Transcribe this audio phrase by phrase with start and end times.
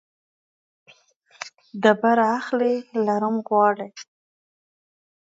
[1.81, 3.89] ډبره اخلي، لړم غواړي.